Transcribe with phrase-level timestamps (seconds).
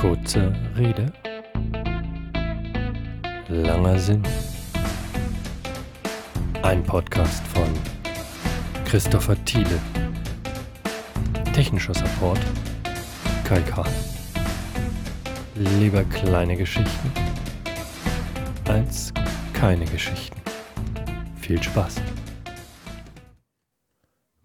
[0.00, 1.12] Kurze Rede,
[3.48, 4.22] langer Sinn.
[6.62, 7.66] Ein Podcast von
[8.84, 9.80] Christopher Thiele.
[11.52, 12.38] Technischer Support
[13.42, 13.90] Kai Kahn.
[15.80, 17.12] Lieber kleine Geschichten
[18.68, 19.12] als
[19.52, 20.40] keine Geschichten.
[21.40, 21.96] Viel Spaß.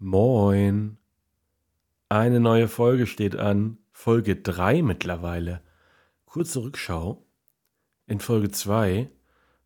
[0.00, 0.98] Moin.
[2.08, 3.78] Eine neue Folge steht an.
[4.04, 5.62] Folge 3 mittlerweile.
[6.26, 7.26] Kurze Rückschau.
[8.06, 9.10] In Folge 2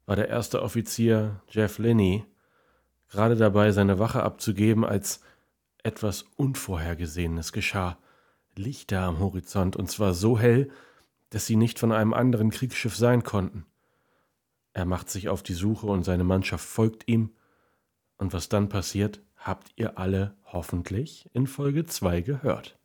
[0.06, 2.24] war der erste Offizier Jeff Linney
[3.08, 5.22] gerade dabei, seine Wache abzugeben, als
[5.82, 7.98] etwas Unvorhergesehenes geschah.
[8.54, 10.70] Lichter am Horizont, und zwar so hell,
[11.30, 13.66] dass sie nicht von einem anderen Kriegsschiff sein konnten.
[14.72, 17.32] Er macht sich auf die Suche und seine Mannschaft folgt ihm.
[18.18, 22.77] Und was dann passiert, habt ihr alle hoffentlich in Folge 2 gehört.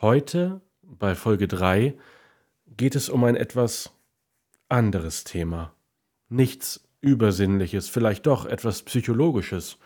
[0.00, 1.96] Heute, bei Folge 3,
[2.66, 3.92] geht es um ein etwas
[4.68, 5.72] anderes Thema.
[6.28, 9.78] Nichts Übersinnliches, vielleicht doch etwas Psychologisches.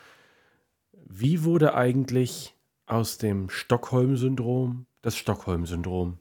[0.93, 2.55] Wie wurde eigentlich
[2.87, 6.19] aus dem Stockholm-Syndrom das Stockholm-Syndrom?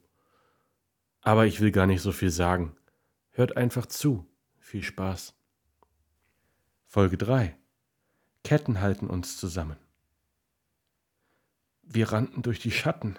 [1.22, 2.76] Aber ich will gar nicht so viel sagen.
[3.32, 4.26] Hört einfach zu.
[4.60, 5.34] Viel Spaß.
[6.88, 7.56] Folge 3.
[8.44, 9.78] Ketten halten uns zusammen.
[11.84, 13.18] Wir rannten durch die Schatten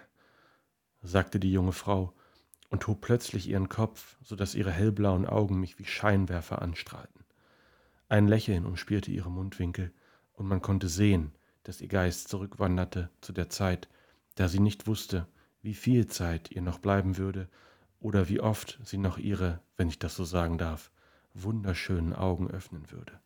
[1.02, 2.12] sagte die junge Frau
[2.70, 7.24] und hob plötzlich ihren Kopf, so dass ihre hellblauen Augen mich wie Scheinwerfer anstrahlten.
[8.08, 9.92] Ein Lächeln umspielte ihre Mundwinkel,
[10.32, 11.32] und man konnte sehen,
[11.64, 13.88] dass ihr Geist zurückwanderte zu der Zeit,
[14.36, 15.26] da sie nicht wusste,
[15.62, 17.48] wie viel Zeit ihr noch bleiben würde
[18.00, 20.92] oder wie oft sie noch ihre, wenn ich das so sagen darf,
[21.34, 23.18] wunderschönen Augen öffnen würde.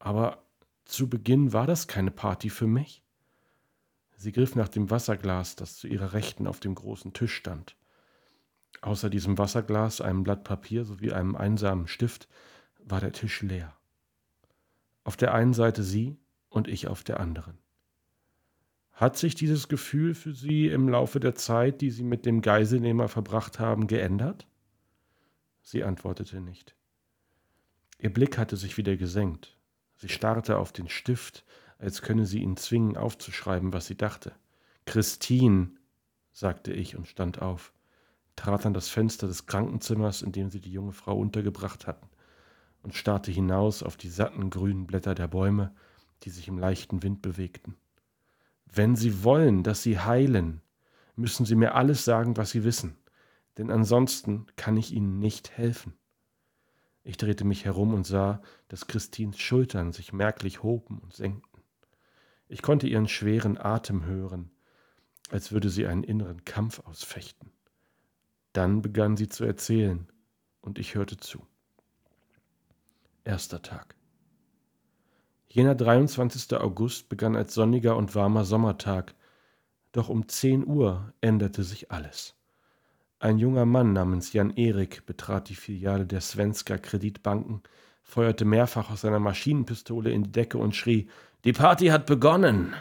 [0.00, 0.42] Aber
[0.84, 3.03] zu Beginn war das keine Party für mich.
[4.16, 7.76] Sie griff nach dem Wasserglas, das zu ihrer Rechten auf dem großen Tisch stand.
[8.80, 12.28] Außer diesem Wasserglas, einem Blatt Papier sowie einem einsamen Stift
[12.78, 13.74] war der Tisch leer.
[15.04, 16.16] Auf der einen Seite sie
[16.48, 17.58] und ich auf der anderen.
[18.92, 23.08] Hat sich dieses Gefühl für Sie im Laufe der Zeit, die Sie mit dem Geiselnehmer
[23.08, 24.46] verbracht haben, geändert?
[25.62, 26.76] Sie antwortete nicht.
[27.98, 29.58] Ihr Blick hatte sich wieder gesenkt.
[29.96, 31.44] Sie starrte auf den Stift,
[31.78, 34.32] als könne sie ihn zwingen, aufzuschreiben, was sie dachte.
[34.86, 35.70] Christine,
[36.32, 37.72] sagte ich und stand auf,
[38.36, 42.08] trat an das Fenster des Krankenzimmers, in dem sie die junge Frau untergebracht hatten,
[42.82, 45.74] und starrte hinaus auf die satten grünen Blätter der Bäume,
[46.22, 47.76] die sich im leichten Wind bewegten.
[48.66, 50.60] Wenn Sie wollen, dass Sie heilen,
[51.16, 52.96] müssen Sie mir alles sagen, was Sie wissen,
[53.56, 55.94] denn ansonsten kann ich Ihnen nicht helfen.
[57.04, 61.53] Ich drehte mich herum und sah, dass Christins Schultern sich merklich hoben und senkten.
[62.48, 64.50] Ich konnte ihren schweren Atem hören,
[65.30, 67.50] als würde sie einen inneren Kampf ausfechten.
[68.52, 70.06] Dann begann sie zu erzählen,
[70.60, 71.46] und ich hörte zu.
[73.24, 73.94] Erster Tag.
[75.48, 76.54] Jener 23.
[76.56, 79.14] August begann als sonniger und warmer Sommertag,
[79.92, 82.34] doch um 10 Uhr änderte sich alles.
[83.20, 87.62] Ein junger Mann namens Jan Erik betrat die Filiale der Svenska Kreditbanken,
[88.04, 91.08] feuerte mehrfach aus seiner Maschinenpistole in die Decke und schrie
[91.42, 92.74] Die Party hat begonnen.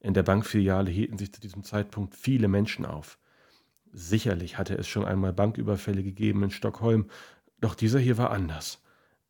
[0.00, 3.18] In der Bankfiliale hielten sich zu diesem Zeitpunkt viele Menschen auf.
[3.92, 7.10] Sicherlich hatte es schon einmal Banküberfälle gegeben in Stockholm,
[7.60, 8.80] doch dieser hier war anders.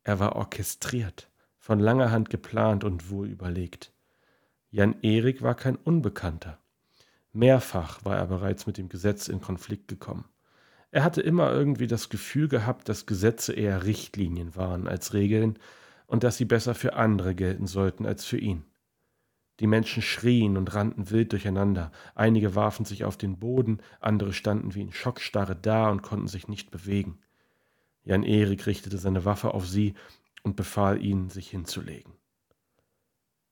[0.03, 3.91] Er war orchestriert, von langer Hand geplant und wohl überlegt.
[4.69, 6.59] Jan Erik war kein Unbekannter.
[7.33, 10.25] Mehrfach war er bereits mit dem Gesetz in Konflikt gekommen.
[10.93, 15.57] Er hatte immer irgendwie das Gefühl gehabt, dass Gesetze eher Richtlinien waren als Regeln
[16.05, 18.63] und dass sie besser für andere gelten sollten als für ihn.
[19.59, 24.75] Die Menschen schrien und rannten wild durcheinander, einige warfen sich auf den Boden, andere standen
[24.75, 27.17] wie in Schockstarre da und konnten sich nicht bewegen.
[28.03, 29.95] Jan Erik richtete seine Waffe auf sie
[30.43, 32.13] und befahl ihnen, sich hinzulegen.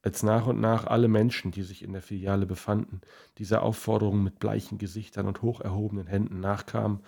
[0.04, 3.02] Als nach und nach alle Menschen, die sich in der Filiale befanden,
[3.40, 7.00] dieser Aufforderung mit bleichen Gesichtern und hoch erhobenen Händen nachkamen,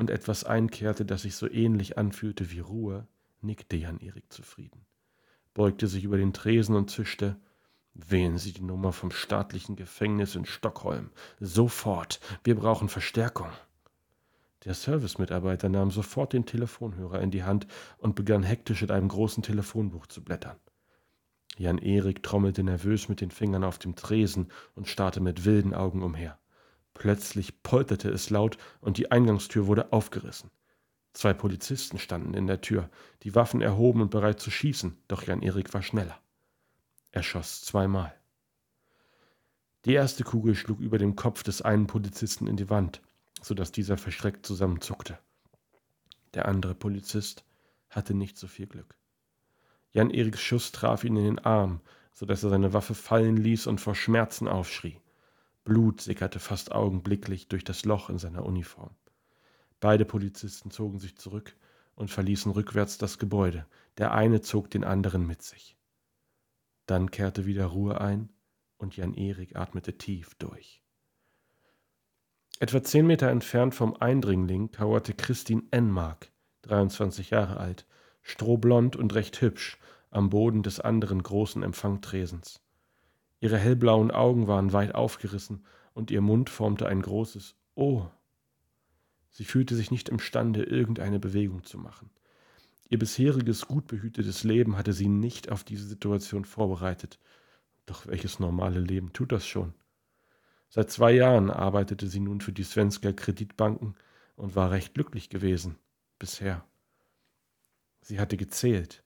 [0.00, 3.06] und etwas einkehrte, das sich so ähnlich anfühlte wie Ruhe,
[3.42, 4.86] nickte Jan Erik zufrieden,
[5.52, 7.36] beugte sich über den Tresen und zischte
[7.92, 11.10] Wählen Sie die Nummer vom staatlichen Gefängnis in Stockholm.
[11.38, 12.20] Sofort.
[12.44, 13.50] Wir brauchen Verstärkung.
[14.64, 17.66] Der Servicemitarbeiter nahm sofort den Telefonhörer in die Hand
[17.98, 20.56] und begann hektisch in einem großen Telefonbuch zu blättern.
[21.58, 26.02] Jan Erik trommelte nervös mit den Fingern auf dem Tresen und starrte mit wilden Augen
[26.02, 26.38] umher.
[27.00, 30.50] Plötzlich polterte es laut und die Eingangstür wurde aufgerissen.
[31.14, 32.90] Zwei Polizisten standen in der Tür,
[33.22, 36.20] die Waffen erhoben und bereit zu schießen, doch Jan Erik war schneller.
[37.10, 38.14] Er schoss zweimal.
[39.86, 43.00] Die erste Kugel schlug über dem Kopf des einen Polizisten in die Wand,
[43.40, 45.18] so dass dieser verschreckt zusammenzuckte.
[46.34, 47.46] Der andere Polizist
[47.88, 48.94] hatte nicht so viel Glück.
[49.92, 51.80] Jan Eriks Schuss traf ihn in den Arm,
[52.12, 55.00] so dass er seine Waffe fallen ließ und vor Schmerzen aufschrie.
[55.64, 58.94] Blut sickerte fast augenblicklich durch das Loch in seiner Uniform.
[59.80, 61.56] Beide Polizisten zogen sich zurück
[61.94, 63.66] und verließen rückwärts das Gebäude.
[63.98, 65.76] Der eine zog den anderen mit sich.
[66.86, 68.30] Dann kehrte wieder Ruhe ein
[68.78, 70.82] und Jan Erik atmete tief durch.
[72.58, 76.30] Etwa zehn Meter entfernt vom Eindringling kauerte Christine Enmark,
[76.62, 77.86] 23 Jahre alt,
[78.22, 79.78] strohblond und recht hübsch,
[80.10, 82.60] am Boden des anderen großen Empfangtresens.
[83.40, 85.64] Ihre hellblauen Augen waren weit aufgerissen
[85.94, 88.06] und ihr Mund formte ein großes Oh.
[89.30, 92.10] Sie fühlte sich nicht imstande, irgendeine Bewegung zu machen.
[92.88, 97.18] Ihr bisheriges gut behütetes Leben hatte sie nicht auf diese Situation vorbereitet.
[97.86, 99.74] Doch welches normale Leben tut das schon?
[100.68, 103.94] Seit zwei Jahren arbeitete sie nun für die Svenska Kreditbanken
[104.36, 105.78] und war recht glücklich gewesen.
[106.18, 106.64] Bisher.
[108.02, 109.04] Sie hatte gezählt.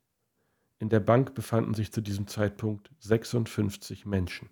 [0.78, 4.50] In der Bank befanden sich zu diesem Zeitpunkt 56 Menschen.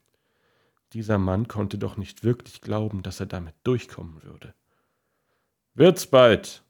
[0.92, 4.54] Dieser Mann konnte doch nicht wirklich glauben, dass er damit durchkommen würde.
[5.74, 6.62] Wird's bald!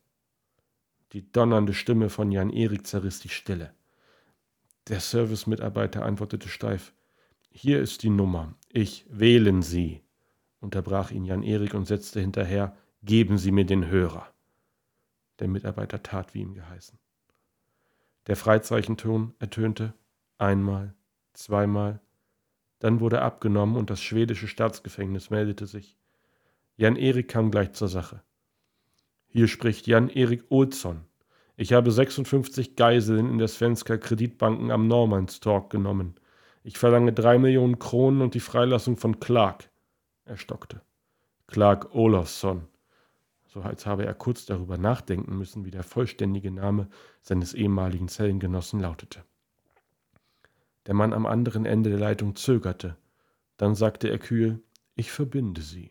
[1.13, 3.75] Die donnernde Stimme von Jan Erik zerriss die Stille.
[4.89, 6.95] Der Servicemitarbeiter antwortete steif.
[7.51, 8.55] Hier ist die Nummer.
[8.71, 10.03] Ich wählen Sie
[10.63, 14.33] unterbrach ihn Jan Erik und setzte hinterher, geben Sie mir den Hörer.
[15.41, 16.99] Der Mitarbeiter tat, wie ihm geheißen.
[18.27, 19.95] Der Freizeichenton ertönte
[20.39, 20.95] einmal,
[21.33, 22.01] zweimal,
[22.79, 25.97] dann wurde abgenommen und das schwedische Staatsgefängnis meldete sich.
[26.77, 28.23] Jan Erik kam gleich zur Sache.
[29.29, 31.05] Hier spricht Jan Erik Olsson.
[31.57, 36.17] Ich habe 56 Geiseln in der Svenska Kreditbanken am Normanstorg genommen.
[36.65, 39.71] Ich verlange drei Millionen Kronen und die Freilassung von Clark.
[40.25, 40.81] Er stockte.
[41.47, 42.69] Clark Olofsson.
[43.53, 46.89] So als habe er kurz darüber nachdenken müssen, wie der vollständige Name
[47.21, 49.23] seines ehemaligen Zellengenossen lautete.
[50.87, 52.97] Der Mann am anderen Ende der Leitung zögerte.
[53.59, 54.63] Dann sagte er kühl,
[54.95, 55.91] ich verbinde Sie.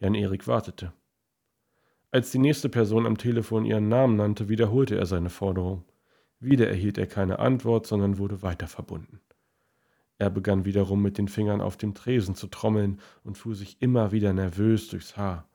[0.00, 0.92] Jan Erik wartete.
[2.10, 5.84] Als die nächste Person am Telefon ihren Namen nannte, wiederholte er seine Forderung.
[6.40, 9.20] Wieder erhielt er keine Antwort, sondern wurde weiter verbunden.
[10.18, 14.10] Er begann wiederum mit den Fingern auf dem Tresen zu trommeln und fuhr sich immer
[14.10, 15.48] wieder nervös durchs Haar.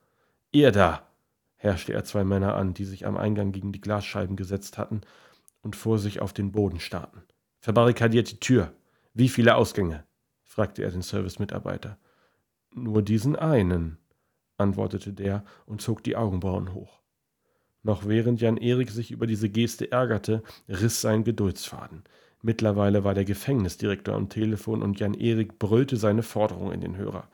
[0.51, 1.07] Ihr da!
[1.55, 5.01] herrschte er zwei Männer an, die sich am Eingang gegen die Glasscheiben gesetzt hatten
[5.61, 7.21] und vor sich auf den Boden starrten.
[7.59, 8.73] Verbarrikadiert die Tür.
[9.13, 10.03] Wie viele Ausgänge?
[10.43, 11.97] fragte er den Servicemitarbeiter.
[12.73, 13.97] Nur diesen einen,
[14.57, 16.99] antwortete der und zog die Augenbrauen hoch.
[17.83, 22.03] Noch während Jan Erik sich über diese Geste ärgerte, riss sein Geduldsfaden.
[22.41, 27.29] Mittlerweile war der Gefängnisdirektor am Telefon und Jan Erik brüllte seine Forderung in den Hörer.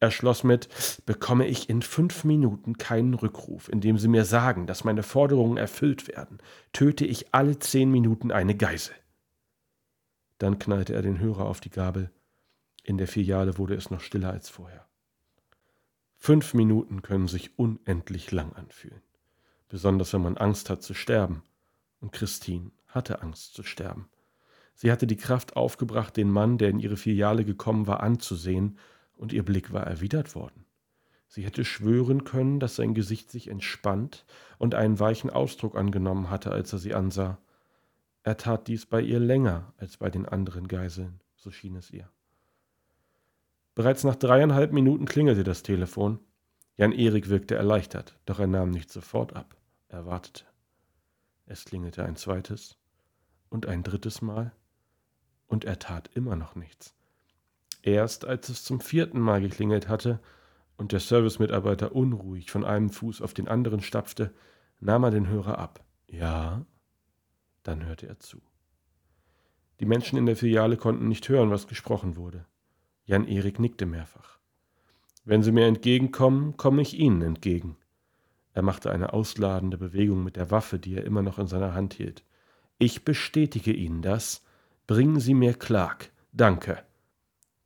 [0.00, 0.68] Er schloss mit
[1.04, 6.08] Bekomme ich in fünf Minuten keinen Rückruf, indem Sie mir sagen, dass meine Forderungen erfüllt
[6.08, 6.38] werden,
[6.72, 8.94] töte ich alle zehn Minuten eine Geisel.
[10.38, 12.10] Dann knallte er den Hörer auf die Gabel.
[12.82, 14.86] In der Filiale wurde es noch stiller als vorher.
[16.16, 19.02] Fünf Minuten können sich unendlich lang anfühlen,
[19.68, 21.42] besonders wenn man Angst hat zu sterben.
[22.00, 24.08] Und Christine hatte Angst zu sterben.
[24.74, 28.78] Sie hatte die Kraft aufgebracht, den Mann, der in ihre Filiale gekommen war, anzusehen,
[29.20, 30.64] und ihr Blick war erwidert worden.
[31.28, 34.24] Sie hätte schwören können, dass sein Gesicht sich entspannt
[34.58, 37.38] und einen weichen Ausdruck angenommen hatte, als er sie ansah.
[38.22, 42.08] Er tat dies bei ihr länger als bei den anderen Geiseln, so schien es ihr.
[43.74, 46.18] Bereits nach dreieinhalb Minuten klingelte das Telefon.
[46.76, 49.54] Jan Erik wirkte erleichtert, doch er nahm nicht sofort ab.
[49.88, 50.44] Er wartete.
[51.44, 52.78] Es klingelte ein zweites
[53.50, 54.52] und ein drittes Mal
[55.46, 56.94] und er tat immer noch nichts.
[57.82, 60.20] Erst als es zum vierten Mal geklingelt hatte
[60.76, 64.32] und der Servicemitarbeiter unruhig von einem Fuß auf den anderen stapfte,
[64.80, 65.84] nahm er den Hörer ab.
[66.06, 66.64] Ja,
[67.62, 68.40] dann hörte er zu.
[69.80, 72.46] Die Menschen in der Filiale konnten nicht hören, was gesprochen wurde.
[73.04, 74.38] Jan Erik nickte mehrfach.
[75.24, 77.76] Wenn Sie mir entgegenkommen, komme ich Ihnen entgegen.
[78.52, 81.94] Er machte eine ausladende Bewegung mit der Waffe, die er immer noch in seiner Hand
[81.94, 82.24] hielt.
[82.78, 84.42] Ich bestätige Ihnen das,
[84.90, 86.10] Bringen Sie mir Clark.
[86.32, 86.82] Danke.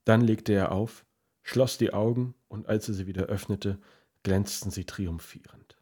[0.05, 1.05] Dann legte er auf,
[1.43, 3.79] schloss die Augen, und als er sie wieder öffnete,
[4.23, 5.77] glänzten sie triumphierend.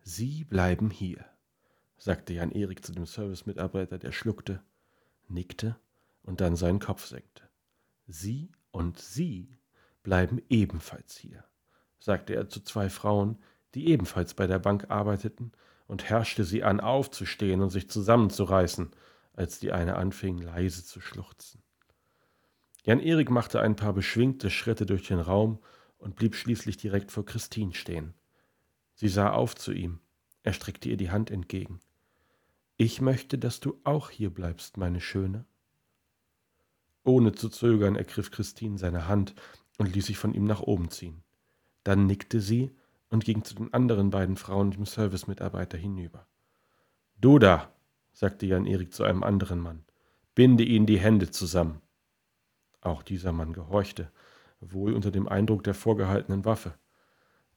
[0.00, 1.24] Sie bleiben hier,
[1.96, 4.62] sagte Jan Erik zu dem Servicemitarbeiter, der schluckte,
[5.28, 5.76] nickte
[6.22, 7.48] und dann seinen Kopf senkte.
[8.06, 9.56] Sie und Sie
[10.02, 11.44] bleiben ebenfalls hier,
[11.98, 13.38] sagte er zu zwei Frauen,
[13.74, 15.52] die ebenfalls bei der Bank arbeiteten,
[15.86, 18.90] und herrschte sie an, aufzustehen und sich zusammenzureißen,
[19.34, 21.63] als die eine anfing leise zu schluchzen.
[22.84, 25.58] Jan-Erik machte ein paar beschwingte Schritte durch den Raum
[25.96, 28.14] und blieb schließlich direkt vor Christine stehen.
[28.94, 30.00] Sie sah auf zu ihm.
[30.42, 31.80] Er streckte ihr die Hand entgegen.
[32.76, 35.46] Ich möchte, dass du auch hier bleibst, meine Schöne.
[37.04, 39.34] Ohne zu zögern ergriff Christine seine Hand
[39.78, 41.22] und ließ sich von ihm nach oben ziehen.
[41.84, 42.70] Dann nickte sie
[43.08, 46.26] und ging zu den anderen beiden Frauen dem Servicemitarbeiter hinüber.
[47.18, 47.72] Du da,
[48.12, 49.84] sagte Jan Erik zu einem anderen Mann,
[50.34, 51.80] binde ihnen die Hände zusammen.
[52.84, 54.10] Auch dieser Mann gehorchte,
[54.60, 56.74] wohl unter dem Eindruck der vorgehaltenen Waffe.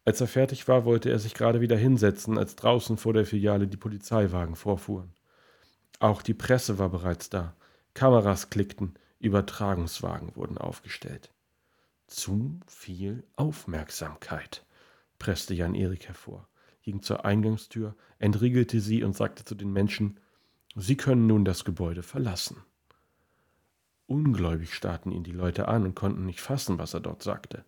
[0.05, 3.67] Als er fertig war, wollte er sich gerade wieder hinsetzen, als draußen vor der Filiale
[3.67, 5.13] die Polizeiwagen vorfuhren.
[5.99, 7.55] Auch die Presse war bereits da.
[7.93, 11.33] Kameras klickten, Übertragungswagen wurden aufgestellt.
[12.07, 14.65] Zu viel Aufmerksamkeit,
[15.19, 16.47] presste Jan Erik hervor,
[16.83, 20.19] ging zur Eingangstür, entriegelte sie und sagte zu den Menschen
[20.75, 22.63] Sie können nun das Gebäude verlassen.
[24.07, 27.65] Ungläubig starrten ihn die Leute an und konnten nicht fassen, was er dort sagte.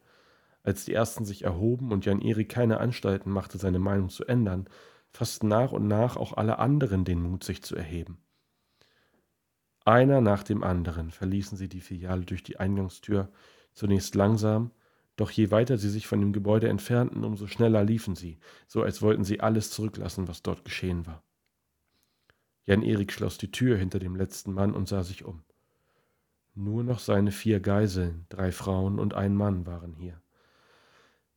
[0.63, 4.67] Als die ersten sich erhoben und Jan Erik keine Anstalten machte, seine Meinung zu ändern,
[5.11, 8.19] fassten nach und nach auch alle anderen den Mut, sich zu erheben.
[9.85, 13.31] Einer nach dem anderen verließen sie die Filiale durch die Eingangstür,
[13.73, 14.71] zunächst langsam,
[15.15, 19.01] doch je weiter sie sich von dem Gebäude entfernten, umso schneller liefen sie, so als
[19.01, 21.23] wollten sie alles zurücklassen, was dort geschehen war.
[22.65, 25.43] Jan Erik schloss die Tür hinter dem letzten Mann und sah sich um.
[26.61, 30.21] Nur noch seine vier Geiseln, drei Frauen und ein Mann waren hier.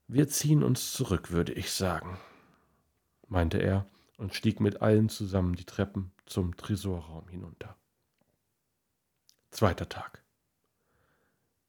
[0.09, 2.19] Wir ziehen uns zurück, würde ich sagen,
[3.29, 3.87] meinte er
[4.17, 7.77] und stieg mit allen zusammen die Treppen zum Tresorraum hinunter.
[9.53, 10.25] Zweiter Tag.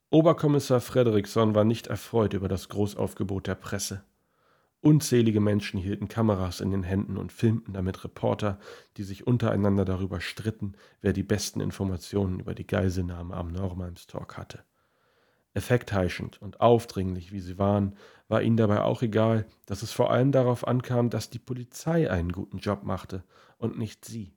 [0.09, 4.03] Oberkommissar Frederiksson war nicht erfreut über das Großaufgebot der Presse.
[4.83, 8.59] Unzählige Menschen hielten Kameras in den Händen und filmten damit Reporter,
[8.97, 14.65] die sich untereinander darüber stritten, wer die besten Informationen über die Geiselnahme am Normalmstalk hatte.
[15.53, 17.95] Effektheischend und aufdringlich wie sie waren,
[18.27, 22.33] war ihnen dabei auch egal, dass es vor allem darauf ankam, dass die Polizei einen
[22.33, 23.23] guten Job machte
[23.57, 24.33] und nicht sie.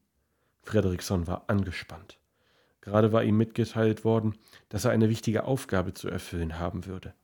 [0.62, 2.20] Fredriksson war angespannt.
[2.82, 4.36] Gerade war ihm mitgeteilt worden,
[4.68, 7.14] dass er eine wichtige Aufgabe zu erfüllen haben würde.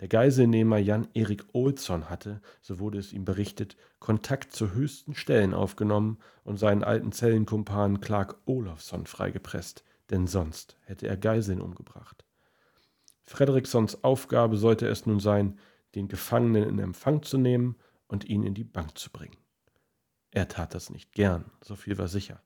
[0.00, 5.54] Der Geiselnehmer Jan Erik Olsson hatte, so wurde es ihm berichtet, Kontakt zu höchsten Stellen
[5.54, 12.24] aufgenommen und seinen alten Zellenkumpan Clark Olofsson freigepresst, denn sonst hätte er Geiseln umgebracht.
[13.24, 15.58] Frederiksons Aufgabe sollte es nun sein,
[15.94, 17.76] den Gefangenen in Empfang zu nehmen
[18.08, 19.36] und ihn in die Bank zu bringen.
[20.30, 22.42] Er tat das nicht gern, so viel war sicher.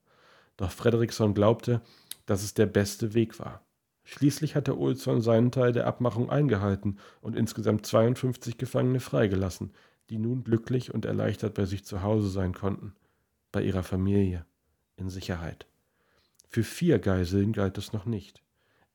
[0.56, 1.80] Doch Frederiksson glaubte,
[2.26, 3.65] dass es der beste Weg war.
[4.08, 9.72] Schließlich hatte Olsson seinen Teil der Abmachung eingehalten und insgesamt 52 Gefangene freigelassen,
[10.10, 12.94] die nun glücklich und erleichtert bei sich zu Hause sein konnten,
[13.50, 14.46] bei ihrer Familie,
[14.94, 15.66] in Sicherheit.
[16.48, 18.44] Für vier Geiseln galt es noch nicht.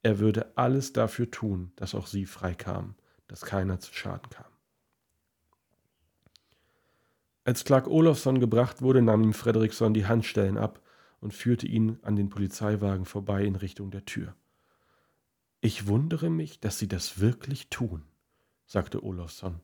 [0.02, 2.96] Er würde alles dafür tun, dass auch sie freikamen,
[3.28, 4.46] dass keiner zu Schaden kam.
[7.44, 10.82] Als Clark Olofsson gebracht wurde, nahm ihm Fredriksson die Handstellen ab
[11.20, 14.36] und führte ihn an den Polizeiwagen vorbei in Richtung der Tür.
[15.64, 18.02] Ich wundere mich, dass Sie das wirklich tun,
[18.66, 19.62] sagte Olofsson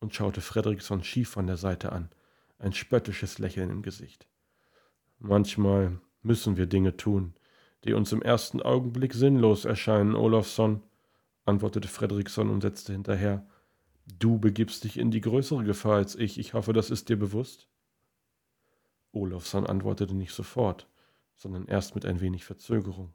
[0.00, 2.10] und schaute Fredriksson schief von der Seite an,
[2.58, 4.26] ein spöttisches Lächeln im Gesicht.
[5.20, 7.34] Manchmal müssen wir Dinge tun,
[7.84, 10.82] die uns im ersten Augenblick sinnlos erscheinen, Olofsson,
[11.44, 13.46] antwortete Fredriksson und setzte hinterher.
[14.18, 16.38] Du begibst dich in die größere Gefahr als ich.
[16.40, 17.68] Ich hoffe, das ist dir bewusst.
[19.12, 20.88] Olofsson antwortete nicht sofort,
[21.36, 23.14] sondern erst mit ein wenig Verzögerung.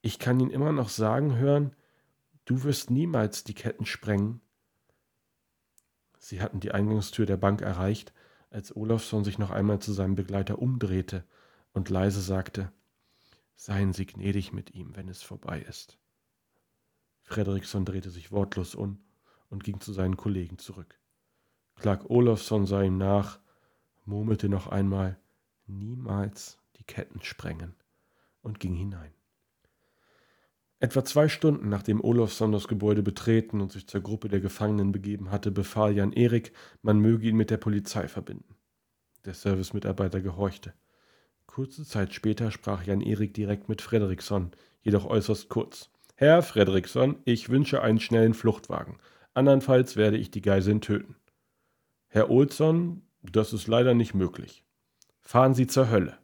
[0.00, 1.74] Ich kann ihn immer noch sagen hören,
[2.44, 4.40] du wirst niemals die Ketten sprengen.
[6.18, 8.12] Sie hatten die Eingangstür der Bank erreicht,
[8.50, 11.24] als Olofsson sich noch einmal zu seinem Begleiter umdrehte
[11.72, 12.72] und leise sagte,
[13.56, 15.98] Seien Sie gnädig mit ihm, wenn es vorbei ist.
[17.22, 19.00] Fredriksson drehte sich wortlos um
[19.50, 20.98] und ging zu seinen Kollegen zurück.
[21.74, 23.40] Clark Olofsson sah ihm nach,
[24.04, 25.18] murmelte noch einmal
[25.66, 27.74] niemals die Ketten sprengen
[28.42, 29.12] und ging hinein.
[30.80, 35.32] Etwa zwei Stunden nachdem Olofsson das Gebäude betreten und sich zur Gruppe der Gefangenen begeben
[35.32, 38.54] hatte, befahl Jan Erik, man möge ihn mit der Polizei verbinden.
[39.24, 40.72] Der Servicemitarbeiter gehorchte.
[41.46, 45.90] Kurze Zeit später sprach Jan Erik direkt mit Fredriksson, jedoch äußerst kurz.
[46.14, 48.98] Herr Fredriksson, ich wünsche einen schnellen Fluchtwagen.
[49.34, 51.16] Andernfalls werde ich die Geiseln töten.
[52.06, 54.64] Herr Olsson, das ist leider nicht möglich.
[55.20, 56.18] Fahren Sie zur Hölle.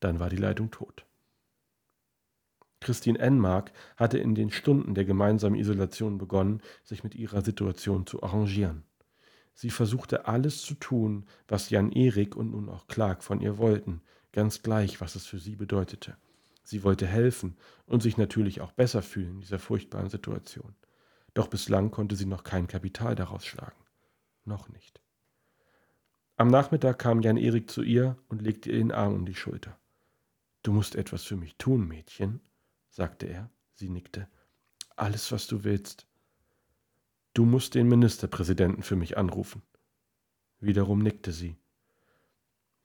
[0.00, 1.07] Dann war die Leitung tot.
[2.80, 8.22] Christine Enmark hatte in den Stunden der gemeinsamen Isolation begonnen, sich mit ihrer Situation zu
[8.22, 8.84] arrangieren.
[9.54, 14.02] Sie versuchte alles zu tun, was Jan Erik und nun auch Clark von ihr wollten,
[14.32, 16.16] ganz gleich, was es für sie bedeutete.
[16.62, 17.56] Sie wollte helfen
[17.86, 20.76] und sich natürlich auch besser fühlen in dieser furchtbaren Situation.
[21.34, 23.84] Doch bislang konnte sie noch kein Kapital daraus schlagen.
[24.44, 25.00] Noch nicht.
[26.36, 29.76] Am Nachmittag kam Jan Erik zu ihr und legte ihr den Arm um die Schulter.
[30.62, 32.40] Du musst etwas für mich tun, Mädchen,
[32.88, 33.50] sagte er.
[33.74, 34.28] Sie nickte.
[34.96, 36.06] Alles, was du willst.
[37.34, 39.62] Du musst den Ministerpräsidenten für mich anrufen.
[40.60, 41.56] Wiederum nickte sie.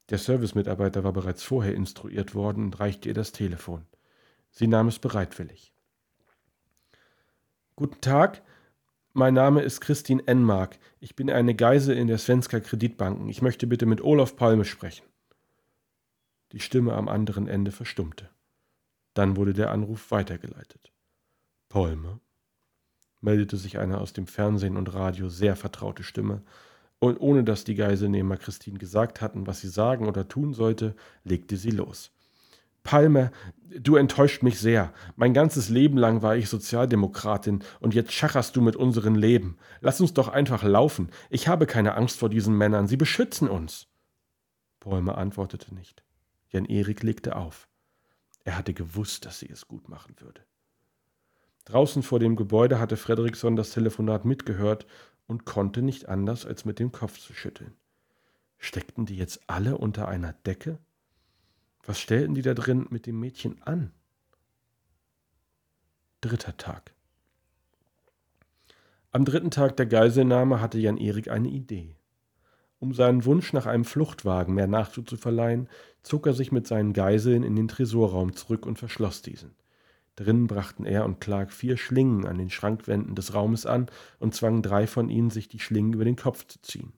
[0.10, 3.86] Der Servicemitarbeiter war bereits vorher instruiert worden und reichte ihr das Telefon.
[4.52, 5.74] Sie nahm es bereitwillig.
[7.76, 8.44] Guten Tag,
[9.14, 10.78] mein Name ist Christine Enmark.
[11.00, 13.30] Ich bin eine Geisel in der Svenska Kreditbanken.
[13.30, 15.06] Ich möchte bitte mit Olaf Palme sprechen.
[16.52, 18.30] Die Stimme am anderen Ende verstummte.
[19.14, 20.92] Dann wurde der Anruf weitergeleitet.
[21.70, 22.20] Palme?
[23.22, 26.42] meldete sich eine aus dem Fernsehen und Radio sehr vertraute Stimme,
[27.00, 31.58] und ohne dass die Geiselnehmer Christine gesagt hatten, was sie sagen oder tun sollte, legte
[31.58, 32.12] sie los.
[32.84, 33.32] Palme,
[33.78, 34.94] du enttäuscht mich sehr.
[35.16, 39.58] Mein ganzes Leben lang war ich Sozialdemokratin und jetzt schacherst du mit unserem Leben.
[39.82, 41.10] Lass uns doch einfach laufen.
[41.30, 42.88] Ich habe keine Angst vor diesen Männern.
[42.88, 43.88] Sie beschützen uns.
[44.80, 46.04] Palme antwortete nicht.
[46.50, 47.68] Jan Erik legte auf.
[48.44, 50.42] Er hatte gewusst, dass sie es gut machen würde.
[51.66, 54.86] Draußen vor dem Gebäude hatte Fredriksson das Telefonat mitgehört
[55.28, 57.74] und konnte nicht anders, als mit dem Kopf zu schütteln.
[58.58, 60.78] Steckten die jetzt alle unter einer Decke?
[61.86, 63.92] Was stellten die da drin mit dem Mädchen an?
[66.22, 66.94] Dritter Tag.
[69.12, 71.96] Am dritten Tag der Geiselnahme hatte Jan Erik eine Idee.
[72.84, 75.70] Um seinen Wunsch nach einem Fluchtwagen mehr Nachdruck zu verleihen,
[76.02, 79.56] zog er sich mit seinen Geiseln in den Tresorraum zurück und verschloss diesen.
[80.18, 83.86] Drinnen brachten er und Clark vier Schlingen an den Schrankwänden des Raumes an
[84.20, 86.92] und zwangen drei von ihnen, sich die Schlingen über den Kopf zu ziehen.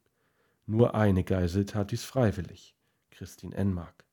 [0.66, 2.76] Nur eine Geisel tat dies freiwillig,
[3.12, 4.06] Christine Enmark.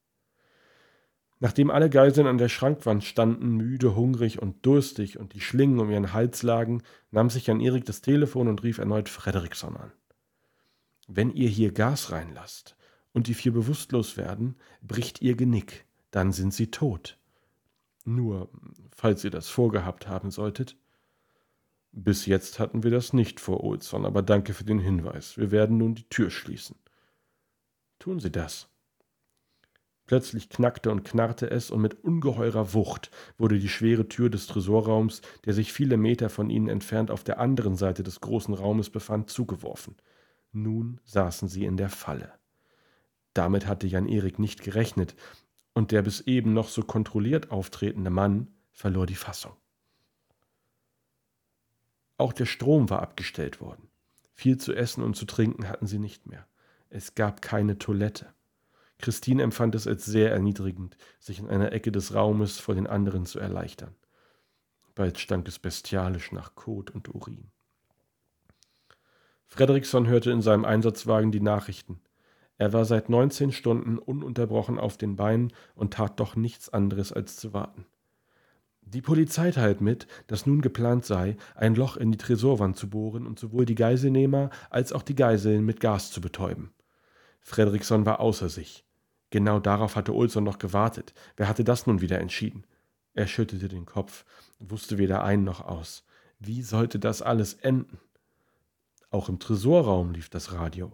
[1.41, 5.91] Nachdem alle Geiseln an der Schrankwand standen, müde, hungrig und durstig und die Schlingen um
[5.91, 9.91] ihren Hals lagen, nahm sich Jan Erik das Telefon und rief erneut Fredriksson an.
[11.15, 12.75] Wenn ihr hier Gas reinlasst
[13.13, 17.19] und die vier bewusstlos werden, bricht ihr Genick, dann sind sie tot.
[18.07, 18.49] Nur,
[18.97, 20.79] falls ihr das vorgehabt haben solltet.
[21.93, 25.37] Bis jetzt hatten wir das nicht vor, Olsson, aber danke für den Hinweis.
[25.37, 26.77] Wir werden nun die Tür schließen.
[27.99, 28.69] Tun Sie das.
[30.07, 35.21] Plötzlich knackte und knarrte es, und mit ungeheurer Wucht wurde die schwere Tür des Tresorraums,
[35.45, 39.29] der sich viele Meter von ihnen entfernt auf der anderen Seite des großen Raumes befand,
[39.29, 39.95] zugeworfen.
[40.53, 42.33] Nun saßen sie in der Falle.
[43.35, 45.17] Damit hatte Jan Erik nicht gerechnet,
[45.75, 49.57] und der bis eben noch so kontrolliert auftretende Mann verlor die Fassung.
[52.19, 53.89] Auch der Strom war abgestellt worden.
[54.35, 56.47] Viel zu essen und zu trinken hatten sie nicht mehr.
[56.91, 58.35] Es gab keine Toilette.
[58.99, 63.25] Christine empfand es als sehr erniedrigend, sich in einer Ecke des Raumes vor den anderen
[63.25, 63.97] zu erleichtern.
[64.95, 67.51] Bald stank es bestialisch nach Kot und Urin.
[69.55, 72.01] Fredriksson hörte in seinem Einsatzwagen die Nachrichten.
[72.57, 77.37] Er war seit 19 Stunden ununterbrochen auf den Beinen und tat doch nichts anderes als
[77.37, 77.85] zu warten.
[78.81, 83.27] Die Polizei teilt mit, dass nun geplant sei, ein Loch in die Tresorwand zu bohren
[83.27, 86.73] und sowohl die Geiselnehmer als auch die Geiseln mit Gas zu betäuben.
[87.43, 88.87] Fredriksson war außer sich.
[89.29, 91.13] Genau darauf hatte Olsson noch gewartet.
[91.37, 92.65] Wer hatte das nun wieder entschieden?
[93.13, 94.25] Er schüttelte den Kopf,
[94.61, 96.07] wusste weder ein noch aus.
[96.39, 97.99] Wie sollte das alles enden?
[99.13, 100.91] Auch im Tresorraum lief das Radio.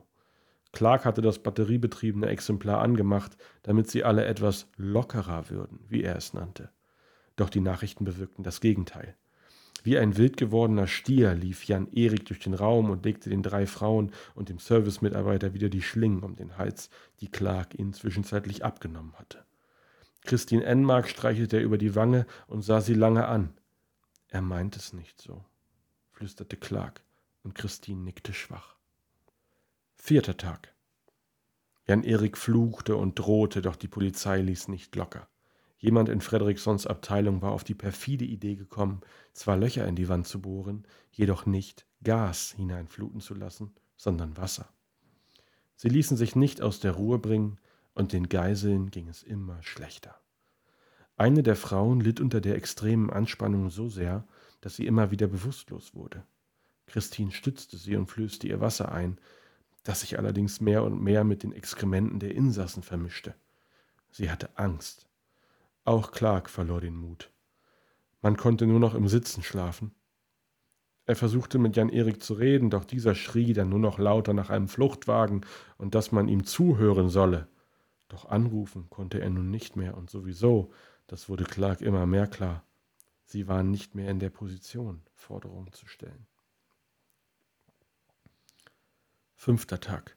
[0.72, 6.34] Clark hatte das batteriebetriebene Exemplar angemacht, damit sie alle etwas lockerer würden, wie er es
[6.34, 6.70] nannte.
[7.36, 9.16] Doch die Nachrichten bewirkten das Gegenteil.
[9.84, 13.68] Wie ein wild gewordener Stier lief Jan Erik durch den Raum und legte den drei
[13.68, 19.14] Frauen und dem Servicemitarbeiter wieder die Schlingen um den Hals, die Clark ihnen zwischenzeitlich abgenommen
[19.14, 19.44] hatte.
[20.24, 23.54] Christine Enmark streichelte er über die Wange und sah sie lange an.
[24.26, 25.44] Er meint es nicht so,
[26.10, 27.02] flüsterte Clark,
[27.42, 28.76] und Christine nickte schwach.
[29.96, 30.74] Vierter Tag.
[31.86, 35.28] Jan Erik fluchte und drohte, doch die Polizei ließ nicht locker.
[35.78, 39.00] Jemand in Frederiksons Abteilung war auf die perfide Idee gekommen,
[39.32, 44.68] zwar Löcher in die Wand zu bohren, jedoch nicht Gas hineinfluten zu lassen, sondern Wasser.
[45.76, 47.58] Sie ließen sich nicht aus der Ruhe bringen,
[47.94, 50.20] und den Geiseln ging es immer schlechter.
[51.16, 54.26] Eine der Frauen litt unter der extremen Anspannung so sehr,
[54.60, 56.24] dass sie immer wieder bewusstlos wurde.
[56.88, 59.18] Christine stützte sie und flößte ihr Wasser ein,
[59.84, 63.34] das sich allerdings mehr und mehr mit den Exkrementen der Insassen vermischte.
[64.10, 65.06] Sie hatte Angst.
[65.84, 67.30] Auch Clark verlor den Mut.
[68.20, 69.94] Man konnte nur noch im Sitzen schlafen.
[71.06, 74.50] Er versuchte mit Jan Erik zu reden, doch dieser schrie dann nur noch lauter nach
[74.50, 75.46] einem Fluchtwagen
[75.78, 77.48] und dass man ihm zuhören solle.
[78.08, 80.72] Doch anrufen konnte er nun nicht mehr und sowieso,
[81.06, 82.62] Das wurde Clark immer mehr klar.
[83.24, 86.26] Sie waren nicht mehr in der Position, Forderungen zu stellen.
[89.40, 90.16] Fünfter Tag.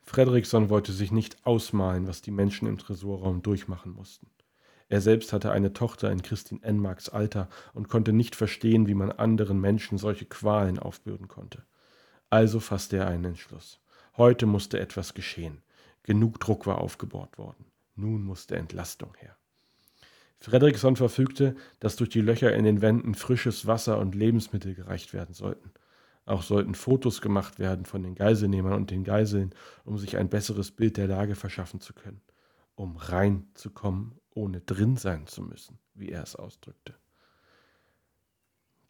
[0.00, 4.30] Fredrickson wollte sich nicht ausmalen, was die Menschen im Tresorraum durchmachen mussten.
[4.88, 9.12] Er selbst hatte eine Tochter in Christine Enmarks Alter und konnte nicht verstehen, wie man
[9.12, 11.62] anderen Menschen solche Qualen aufbürden konnte.
[12.30, 13.80] Also fasste er einen Entschluss.
[14.16, 15.60] Heute musste etwas geschehen.
[16.02, 17.66] Genug Druck war aufgebaut worden.
[17.96, 19.36] Nun musste Entlastung her.
[20.38, 25.34] Fredrickson verfügte, dass durch die Löcher in den Wänden frisches Wasser und Lebensmittel gereicht werden
[25.34, 25.70] sollten.
[26.30, 29.52] Auch sollten Fotos gemacht werden von den Geiselnehmern und den Geiseln,
[29.84, 32.20] um sich ein besseres Bild der Lage verschaffen zu können,
[32.76, 36.94] um reinzukommen, ohne drin sein zu müssen, wie er es ausdrückte.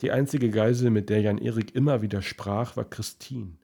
[0.03, 3.57] Die einzige Geisel, mit der Jan Erik immer wieder sprach, war Christine,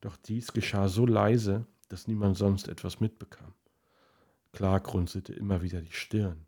[0.00, 3.52] doch dies geschah so leise, dass niemand sonst etwas mitbekam.
[4.52, 6.46] Klar grunzelte immer wieder die Stirn.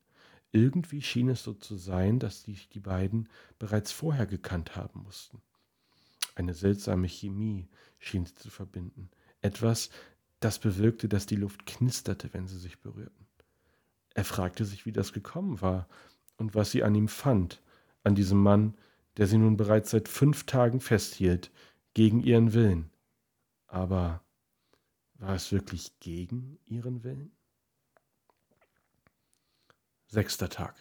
[0.51, 5.43] Irgendwie schien es so zu sein, dass sich die beiden bereits vorher gekannt haben mussten.
[6.41, 9.11] Eine seltsame Chemie schien sie zu verbinden.
[9.43, 9.91] Etwas,
[10.41, 13.27] das bewirkte, dass die Luft knisterte, wenn sie sich berührten.
[14.15, 15.87] Er fragte sich, wie das gekommen war
[16.39, 17.61] und was sie an ihm fand,
[18.05, 18.75] an diesem Mann,
[19.19, 21.51] der sie nun bereits seit fünf Tagen festhielt,
[21.93, 22.91] gegen ihren Willen.
[23.67, 24.25] Aber
[25.17, 27.33] war es wirklich gegen ihren Willen?
[30.07, 30.75] Sechster Tag.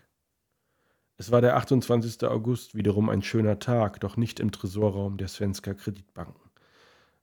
[1.20, 2.24] Es war der 28.
[2.30, 6.50] August, wiederum ein schöner Tag, doch nicht im Tresorraum der Svenska Kreditbanken.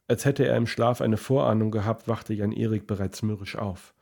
[0.07, 3.95] Als hätte er im Schlaf eine Vorahnung gehabt, wachte Jan Erik bereits mürrisch auf.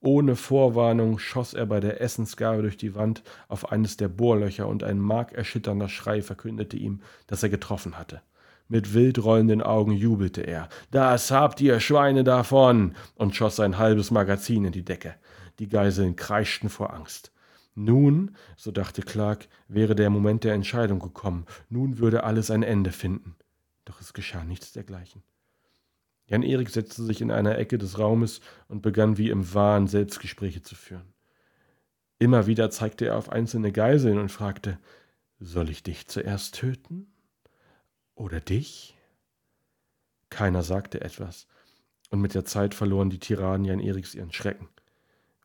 [0.00, 4.84] Ohne Vorwarnung schoss er bei der Essensgabe durch die Wand auf eines der Bohrlöcher und
[4.84, 8.22] ein markerschütternder Schrei verkündete ihm, dass er getroffen hatte.
[8.68, 10.70] Mit wild rollenden Augen jubelte er.
[10.92, 12.94] Das habt ihr Schweine davon!
[13.16, 15.14] und schoss sein halbes Magazin in die Decke.
[15.58, 17.32] Die Geiseln kreischten vor Angst.
[17.74, 22.92] Nun, so dachte Clark, wäre der Moment der Entscheidung gekommen, nun würde alles ein Ende
[22.92, 23.34] finden.
[23.84, 25.22] Doch es geschah nichts dergleichen.
[26.26, 30.62] Jan Erik setzte sich in einer Ecke des Raumes und begann wie im Wahn Selbstgespräche
[30.62, 31.12] zu führen.
[32.18, 34.78] Immer wieder zeigte er auf einzelne Geiseln und fragte,
[35.40, 37.12] soll ich dich zuerst töten?
[38.14, 38.96] Oder dich?
[40.30, 41.48] Keiner sagte etwas,
[42.10, 44.68] und mit der Zeit verloren die Tiraden Jan Eriks ihren Schrecken.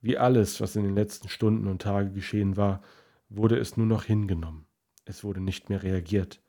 [0.07, 2.81] Wie alles, was in den letzten Stunden und Tagen geschehen war,
[3.27, 4.65] wurde es nur noch hingenommen.
[5.03, 6.41] Es wurde nicht mehr reagiert.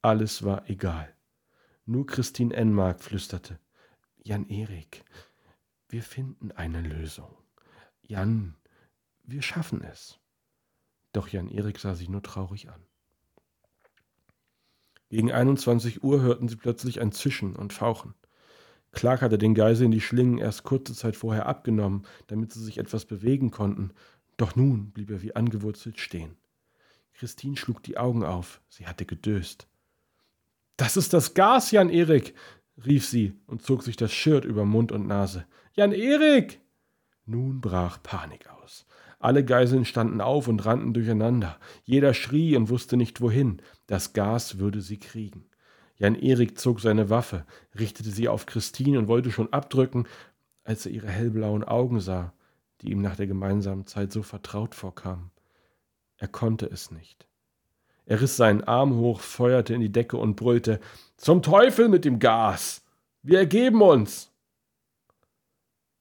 [0.00, 1.12] Alles war egal.
[1.86, 3.58] Nur Christine Enmark flüsterte.
[4.22, 5.04] Jan Erik,
[5.88, 7.36] wir finden eine Lösung.
[8.00, 8.54] Jan,
[9.24, 10.20] wir schaffen es.
[11.10, 12.86] Doch Jan Erik sah sie nur traurig an.
[15.08, 18.14] Gegen 21 Uhr hörten sie plötzlich ein Zischen und Fauchen.
[18.92, 23.04] Clark hatte den Geiseln die Schlingen erst kurze Zeit vorher abgenommen, damit sie sich etwas
[23.04, 23.92] bewegen konnten,
[24.36, 26.36] doch nun blieb er wie angewurzelt stehen.
[27.14, 29.68] Christine schlug die Augen auf, sie hatte gedöst.
[30.76, 32.34] Das ist das Gas, Jan Erik,
[32.84, 35.44] rief sie und zog sich das Shirt über Mund und Nase.
[35.74, 36.60] Jan Erik!
[37.26, 38.86] Nun brach Panik aus.
[39.18, 41.58] Alle Geiseln standen auf und rannten durcheinander.
[41.84, 43.60] Jeder schrie und wusste nicht wohin.
[43.86, 45.49] Das Gas würde sie kriegen.
[46.00, 47.44] Jan Erik zog seine Waffe,
[47.78, 50.08] richtete sie auf Christine und wollte schon abdrücken,
[50.64, 52.32] als er ihre hellblauen Augen sah,
[52.80, 55.30] die ihm nach der gemeinsamen Zeit so vertraut vorkamen.
[56.16, 57.28] Er konnte es nicht.
[58.06, 60.80] Er riss seinen Arm hoch, feuerte in die Decke und brüllte
[61.18, 62.82] Zum Teufel mit dem Gas.
[63.22, 64.32] Wir ergeben uns.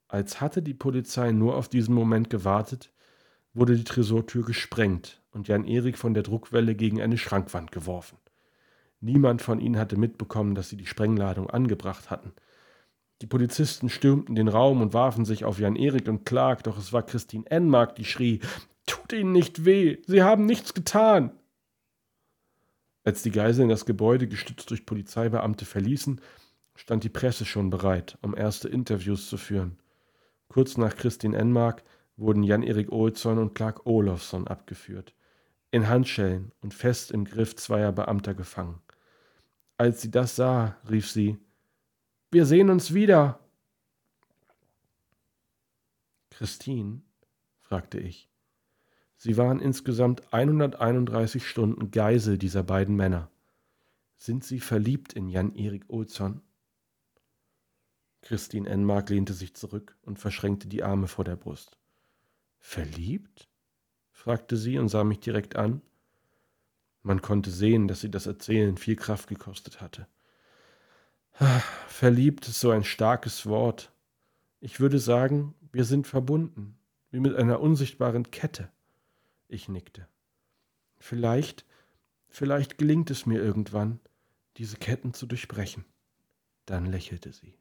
[0.08, 2.94] Als hatte die Polizei nur auf diesen Moment gewartet,
[3.54, 8.18] wurde die Tresortür gesprengt und Jan Erik von der Druckwelle gegen eine Schrankwand geworfen.
[9.02, 12.34] Niemand von ihnen hatte mitbekommen, dass sie die Sprengladung angebracht hatten.
[13.22, 16.94] Die Polizisten stürmten den Raum und warfen sich auf Jan Erik und Clark, doch es
[16.94, 18.40] war Christine Enmark, die schrie:
[18.86, 21.32] Tut ihnen nicht weh, sie haben nichts getan.
[23.04, 26.22] Als die Geiseln das Gebäude gestützt durch Polizeibeamte verließen,
[26.76, 29.80] stand die Presse schon bereit, um erste Interviews zu führen.
[30.48, 31.84] Kurz nach Christine Enmark
[32.18, 35.14] wurden Jan-Erik Olsson und Clark Olofsson abgeführt,
[35.72, 38.82] in Handschellen und fest im Griff zweier Beamter gefangen.
[39.80, 41.38] Als sie das sah, rief sie
[42.32, 43.40] Wir sehen uns wieder.
[46.32, 47.02] Christine?
[47.62, 48.30] fragte ich.
[49.16, 53.32] Sie waren insgesamt 131 Stunden Geisel dieser beiden Männer.
[54.18, 56.42] Sind Sie verliebt in Jan-Erik Olsson?
[58.22, 61.78] Christine Enmark lehnte sich zurück und verschränkte die Arme vor der Brust.
[62.58, 63.48] Verliebt?
[64.12, 65.82] fragte sie und sah mich direkt an.
[67.10, 70.06] Man konnte sehen, dass sie das Erzählen viel Kraft gekostet hatte.
[71.88, 73.92] Verliebt ist so ein starkes Wort.
[74.60, 76.78] Ich würde sagen, wir sind verbunden,
[77.10, 78.70] wie mit einer unsichtbaren Kette.
[79.48, 80.08] Ich nickte.
[81.00, 81.66] Vielleicht,
[82.28, 84.00] vielleicht gelingt es mir irgendwann,
[84.58, 85.86] diese Ketten zu durchbrechen.
[86.68, 87.56] Dann lächelte sie.